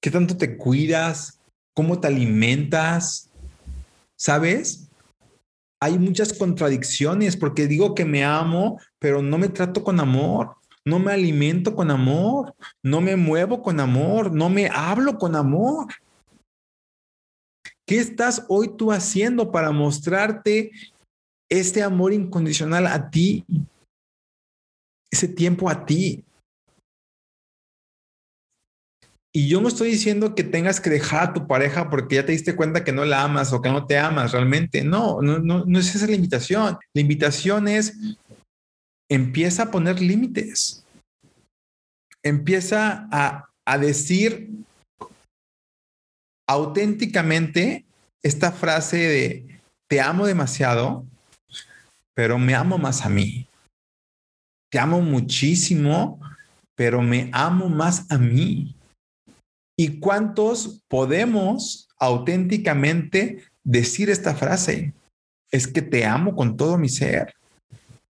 [0.00, 1.38] ¿Qué tanto te cuidas?
[1.74, 3.28] ¿Cómo te alimentas?
[4.16, 4.86] ¿Sabes?
[5.80, 10.98] hay muchas contradicciones porque digo que me amo, pero no me trato con amor, no
[10.98, 15.86] me alimento con amor, no me muevo con amor, no me hablo con amor.
[17.86, 20.72] ¿Qué estás hoy tú haciendo para mostrarte
[21.48, 23.44] este amor incondicional a ti?
[25.10, 26.24] Ese tiempo a ti.
[29.36, 32.32] Y yo no estoy diciendo que tengas que dejar a tu pareja porque ya te
[32.32, 34.82] diste cuenta que no la amas o que no te amas realmente.
[34.82, 36.78] No, no, no, no es esa la invitación.
[36.94, 37.98] La invitación es
[39.10, 40.86] empieza a poner límites.
[42.22, 44.48] Empieza a, a decir
[46.48, 47.84] auténticamente
[48.22, 51.04] esta frase de te amo demasiado,
[52.14, 53.46] pero me amo más a mí.
[54.70, 56.18] Te amo muchísimo,
[56.74, 58.75] pero me amo más a mí.
[59.76, 64.94] ¿Y cuántos podemos auténticamente decir esta frase?
[65.50, 67.34] Es que te amo con todo mi ser.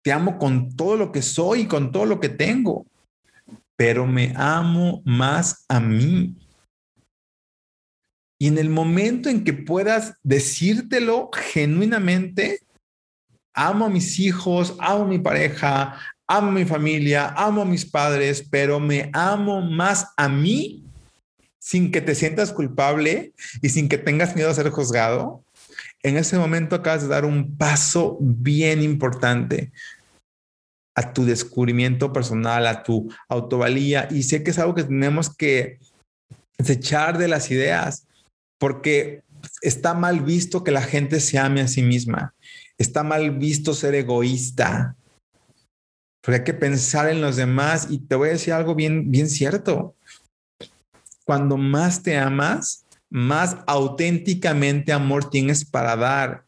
[0.02, 2.86] Te amo con todo lo que soy y con todo lo que tengo.
[3.76, 6.36] Pero me amo más a mí.
[8.38, 12.60] Y en el momento en que puedas decírtelo genuinamente,
[13.54, 17.86] amo a mis hijos, amo a mi pareja, amo a mi familia, amo a mis
[17.86, 20.83] padres, pero me amo más a mí
[21.64, 25.42] sin que te sientas culpable y sin que tengas miedo a ser juzgado,
[26.02, 29.72] en ese momento acabas de dar un paso bien importante
[30.94, 34.08] a tu descubrimiento personal, a tu autovalía.
[34.10, 35.78] Y sé que es algo que tenemos que
[36.58, 38.06] desechar de las ideas,
[38.58, 39.22] porque
[39.62, 42.34] está mal visto que la gente se ame a sí misma.
[42.76, 44.96] Está mal visto ser egoísta.
[46.20, 47.86] Porque hay que pensar en los demás.
[47.88, 49.96] Y te voy a decir algo bien, bien cierto.
[51.26, 56.44] Cuando más te amas, más auténticamente amor tienes para dar.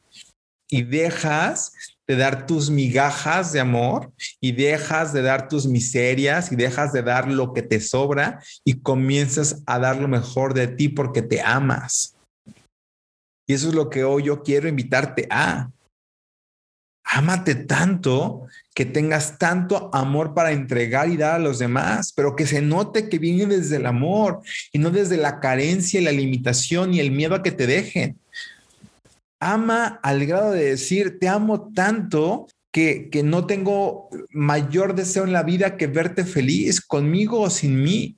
[0.68, 1.72] Y dejas
[2.08, 7.02] de dar tus migajas de amor y dejas de dar tus miserias y dejas de
[7.02, 11.40] dar lo que te sobra y comienzas a dar lo mejor de ti porque te
[11.40, 12.16] amas.
[13.48, 15.70] Y eso es lo que hoy yo quiero invitarte a.
[17.16, 22.46] Ámate tanto que tengas tanto amor para entregar y dar a los demás, pero que
[22.46, 24.40] se note que viene desde el amor
[24.70, 28.18] y no desde la carencia y la limitación y el miedo a que te dejen
[29.40, 35.32] ama al grado de decir, te amo tanto que, que, no tengo mayor deseo en
[35.32, 38.16] la vida que verte feliz conmigo o sin mí.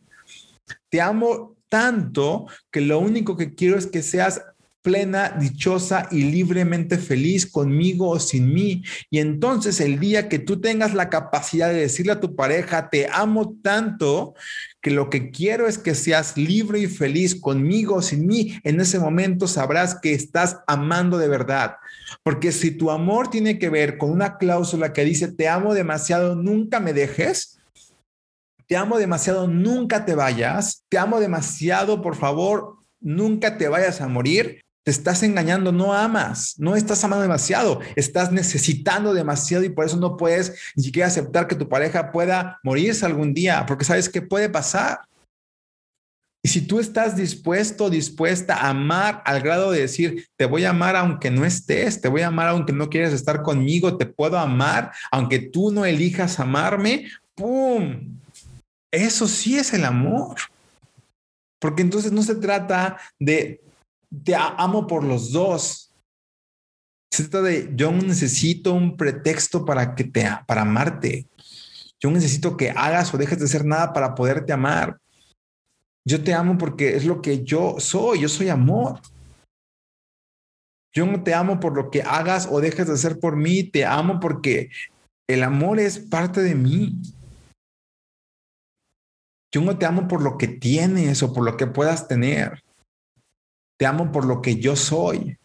[0.88, 4.42] Te amo tanto que lo único que quiero es que seas
[4.82, 8.82] plena, dichosa y libremente feliz conmigo o sin mí.
[9.10, 13.08] Y entonces el día que tú tengas la capacidad de decirle a tu pareja, te
[13.10, 14.34] amo tanto,
[14.80, 18.80] que lo que quiero es que seas libre y feliz conmigo o sin mí, en
[18.80, 21.76] ese momento sabrás que estás amando de verdad.
[22.22, 26.36] Porque si tu amor tiene que ver con una cláusula que dice, te amo demasiado,
[26.36, 27.58] nunca me dejes,
[28.66, 34.08] te amo demasiado, nunca te vayas, te amo demasiado, por favor, nunca te vayas a
[34.08, 39.84] morir, te estás engañando, no amas, no estás amando demasiado, estás necesitando demasiado y por
[39.84, 44.08] eso no puedes ni siquiera aceptar que tu pareja pueda morirse algún día, porque sabes
[44.08, 45.00] que puede pasar.
[46.42, 50.70] Y si tú estás dispuesto, dispuesta a amar al grado de decir, te voy a
[50.70, 54.38] amar aunque no estés, te voy a amar aunque no quieras estar conmigo, te puedo
[54.38, 58.18] amar aunque tú no elijas amarme, ¡pum!
[58.90, 60.36] Eso sí es el amor.
[61.58, 63.60] Porque entonces no se trata de
[64.24, 65.94] te amo por los dos.
[67.12, 71.28] Se trata de yo necesito un pretexto para que te para amarte.
[72.00, 74.98] Yo necesito que hagas o dejes de hacer nada para poderte amar.
[76.06, 79.00] Yo te amo porque es lo que yo soy, yo soy amor.
[80.94, 83.84] Yo no te amo por lo que hagas o dejes de hacer por mí, te
[83.84, 84.70] amo porque
[85.28, 86.94] el amor es parte de mí.
[89.52, 92.62] Yo no te amo por lo que tienes o por lo que puedas tener.
[93.78, 95.38] Te amo por lo que yo soy.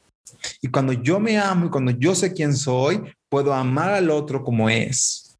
[0.61, 4.43] Y cuando yo me amo y cuando yo sé quién soy, puedo amar al otro
[4.43, 5.37] como es.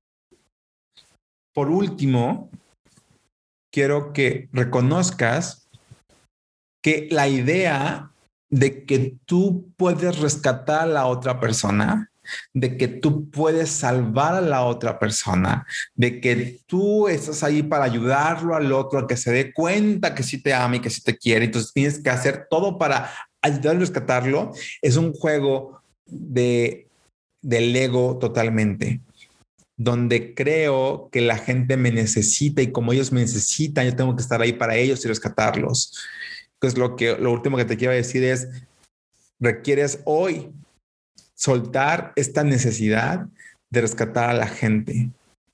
[1.54, 2.50] Por último,
[3.72, 5.68] quiero que reconozcas
[6.82, 8.12] que la idea
[8.50, 12.12] de que tú puedes rescatar a la otra persona
[12.53, 15.65] de que tú puedes salvar a la otra persona,
[15.95, 20.24] de que tú estás ahí para ayudarlo al otro a que se dé cuenta que
[20.24, 21.45] sí te ama y que sí te quiere.
[21.45, 23.09] Entonces tienes que hacer todo para
[23.41, 24.51] ayudarlo a rescatarlo.
[24.82, 26.88] Es un juego de
[27.41, 29.01] del ego totalmente
[29.76, 34.21] donde creo que la gente me necesita y como ellos me necesitan, yo tengo que
[34.21, 35.99] estar ahí para ellos y rescatarlos.
[36.53, 38.47] Entonces, lo que lo último que te quiero decir es
[39.39, 40.51] requieres hoy
[41.44, 43.28] soltar esta necesidad
[43.70, 45.10] de rescatar a la gente,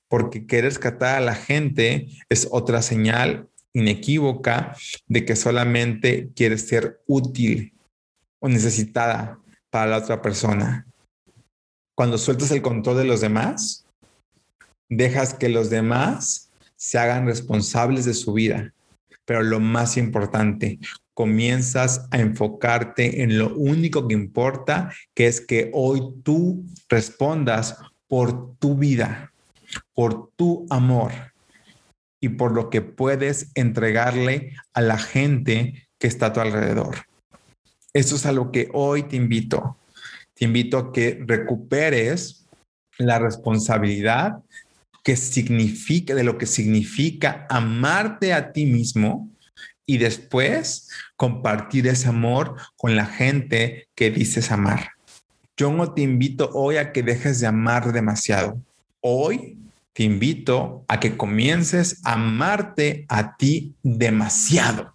[0.08, 4.76] porque querer rescatar a la gente es otra señal inequívoca
[5.08, 7.74] de que solamente quieres ser útil
[8.40, 9.40] o necesitada
[9.72, 10.86] para la otra persona.
[11.98, 13.88] Cuando sueltas el control de los demás,
[14.90, 18.76] dejas que los demás se hagan responsables de su vida.
[19.26, 20.78] Pero lo más importante,
[21.20, 28.55] comienzas a enfocarte en lo único que importa, que es que hoy tú respondas por
[28.55, 29.34] tu vida,
[29.93, 31.11] por tu amor
[32.22, 36.95] y por lo que puedes entregarle a la gente que está a tu alrededor.
[37.91, 39.76] Eso es a lo que hoy te invito.
[40.36, 42.45] Te invito a que recuperes
[42.97, 44.38] la responsabilidad
[45.03, 49.30] que significa, de lo que significa amarte a ti mismo
[49.90, 54.92] y después compartir ese amor con la gente que dices amar.
[55.58, 58.62] Yo no te invito hoy a que dejes de amar demasiado.
[59.02, 59.58] Hoy
[59.94, 64.94] te invito a que comiences a amarte a ti demasiado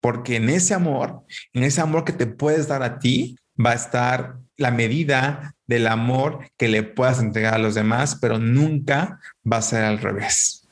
[0.00, 3.74] porque en ese amor, en ese amor que te puedes dar a ti, va a
[3.74, 9.20] estar la medida del amor que le puedas entregar a los demás, pero nunca
[9.50, 10.68] va a ser al revés.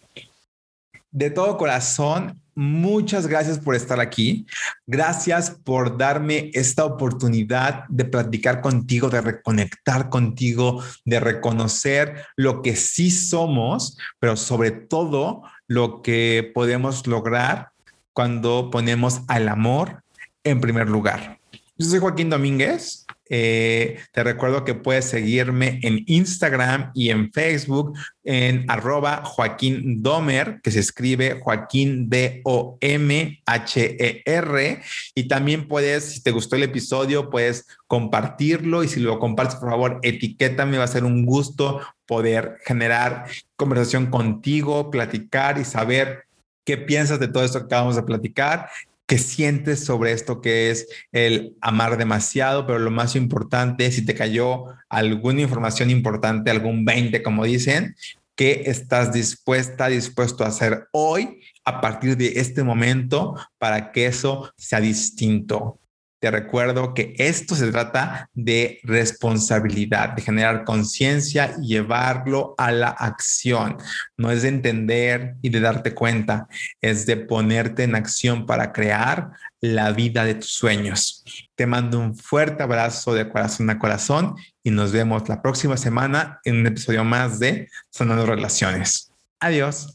[1.11, 4.46] De todo corazón, muchas gracias por estar aquí.
[4.86, 12.74] Gracias por darme esta oportunidad de platicar contigo, de reconectar contigo, de reconocer lo que
[12.74, 17.70] sí somos, pero sobre todo lo que podemos lograr
[18.12, 20.02] cuando ponemos al amor
[20.42, 21.38] en primer lugar.
[21.76, 23.05] Yo soy Joaquín Domínguez.
[23.29, 30.61] Eh, te recuerdo que puedes seguirme en Instagram y en Facebook en arroba Joaquín Domer,
[30.62, 32.83] que se escribe Joaquín D-O-M-H-E-R.
[35.14, 39.70] Y también puedes, si te gustó el episodio, puedes compartirlo y si lo compartes, por
[39.70, 40.79] favor, etiquétame.
[40.79, 46.27] Va a ser un gusto poder generar conversación contigo, platicar y saber
[46.64, 48.68] qué piensas de todo esto que acabamos de platicar,
[49.07, 54.14] qué sientes sobre esto que es el amar demasiado, pero lo más importante, si te
[54.14, 57.94] cayó alguna información importante, algún 20, como dicen,
[58.34, 64.52] qué estás dispuesta, dispuesto a hacer hoy a partir de este momento para que eso
[64.57, 65.80] sea distinto.
[66.19, 72.89] Te recuerdo que esto se trata de responsabilidad, de generar conciencia y llevarlo a la
[72.89, 73.77] acción.
[74.17, 76.49] No es de entender y de darte cuenta,
[76.81, 81.23] es de ponerte en acción para crear la vida de tus sueños.
[81.55, 86.41] Te mando un fuerte abrazo de corazón a corazón y nos vemos la próxima semana
[86.45, 89.12] en un episodio más de Sonando Relaciones.
[89.41, 89.95] Adiós.